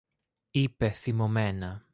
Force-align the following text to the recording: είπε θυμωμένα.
είπε 0.51 0.89
θυμωμένα. 0.89 1.85